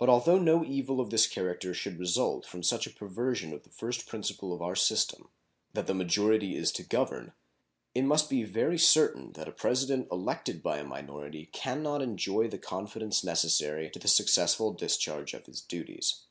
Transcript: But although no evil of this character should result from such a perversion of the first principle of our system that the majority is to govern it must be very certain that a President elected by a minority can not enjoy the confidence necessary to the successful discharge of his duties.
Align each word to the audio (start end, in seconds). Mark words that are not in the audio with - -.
But 0.00 0.08
although 0.08 0.40
no 0.40 0.64
evil 0.64 1.00
of 1.00 1.10
this 1.10 1.28
character 1.28 1.72
should 1.72 2.00
result 2.00 2.44
from 2.44 2.64
such 2.64 2.84
a 2.84 2.90
perversion 2.92 3.52
of 3.52 3.62
the 3.62 3.70
first 3.70 4.08
principle 4.08 4.52
of 4.52 4.60
our 4.60 4.74
system 4.74 5.28
that 5.72 5.86
the 5.86 5.94
majority 5.94 6.56
is 6.56 6.72
to 6.72 6.82
govern 6.82 7.32
it 7.94 8.02
must 8.02 8.28
be 8.28 8.42
very 8.42 8.76
certain 8.76 9.30
that 9.34 9.46
a 9.46 9.52
President 9.52 10.08
elected 10.10 10.64
by 10.64 10.78
a 10.78 10.84
minority 10.84 11.46
can 11.52 11.80
not 11.80 12.02
enjoy 12.02 12.48
the 12.48 12.58
confidence 12.58 13.22
necessary 13.22 13.88
to 13.90 14.00
the 14.00 14.08
successful 14.08 14.72
discharge 14.72 15.32
of 15.32 15.46
his 15.46 15.60
duties. 15.60 16.22